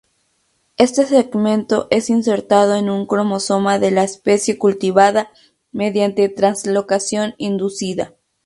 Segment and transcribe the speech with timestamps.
[0.77, 5.31] Este segmento es insertado en un cromosoma de la especie cultivada
[5.71, 8.15] mediante translocación inducida.